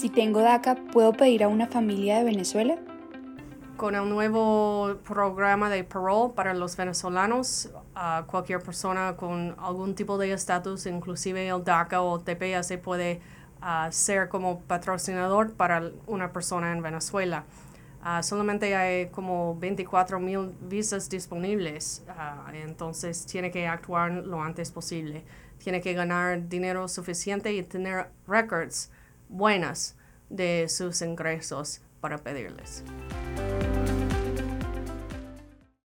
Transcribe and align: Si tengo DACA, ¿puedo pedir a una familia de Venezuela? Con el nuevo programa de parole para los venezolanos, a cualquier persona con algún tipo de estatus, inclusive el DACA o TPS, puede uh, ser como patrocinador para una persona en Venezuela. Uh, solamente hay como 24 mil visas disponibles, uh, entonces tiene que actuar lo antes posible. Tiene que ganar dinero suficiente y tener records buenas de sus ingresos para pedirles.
Si 0.00 0.08
tengo 0.08 0.40
DACA, 0.40 0.76
¿puedo 0.76 1.12
pedir 1.12 1.44
a 1.44 1.48
una 1.48 1.66
familia 1.66 2.16
de 2.16 2.24
Venezuela? 2.24 2.78
Con 3.76 3.94
el 3.94 4.08
nuevo 4.08 4.96
programa 5.06 5.68
de 5.68 5.84
parole 5.84 6.32
para 6.34 6.54
los 6.54 6.74
venezolanos, 6.74 7.68
a 7.94 8.24
cualquier 8.26 8.62
persona 8.62 9.14
con 9.18 9.54
algún 9.58 9.94
tipo 9.94 10.16
de 10.16 10.32
estatus, 10.32 10.86
inclusive 10.86 11.46
el 11.46 11.62
DACA 11.62 12.00
o 12.00 12.18
TPS, 12.18 12.78
puede 12.78 13.20
uh, 13.60 13.92
ser 13.92 14.30
como 14.30 14.60
patrocinador 14.60 15.52
para 15.52 15.90
una 16.06 16.32
persona 16.32 16.72
en 16.72 16.80
Venezuela. 16.80 17.44
Uh, 18.02 18.22
solamente 18.22 18.74
hay 18.74 19.10
como 19.10 19.54
24 19.56 20.18
mil 20.18 20.54
visas 20.62 21.10
disponibles, 21.10 22.06
uh, 22.08 22.50
entonces 22.54 23.26
tiene 23.26 23.50
que 23.50 23.66
actuar 23.66 24.12
lo 24.12 24.40
antes 24.40 24.70
posible. 24.70 25.24
Tiene 25.58 25.82
que 25.82 25.92
ganar 25.92 26.48
dinero 26.48 26.88
suficiente 26.88 27.52
y 27.52 27.62
tener 27.62 28.06
records 28.26 28.90
buenas 29.30 29.96
de 30.28 30.66
sus 30.68 31.00
ingresos 31.02 31.80
para 32.00 32.18
pedirles. 32.18 32.84